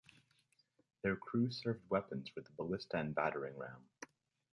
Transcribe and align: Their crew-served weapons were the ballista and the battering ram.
Their 1.03 1.15
crew-served 1.15 1.87
weapons 1.87 2.31
were 2.35 2.41
the 2.41 2.49
ballista 2.53 2.97
and 2.97 3.09
the 3.09 3.13
battering 3.13 3.55
ram. 3.55 3.87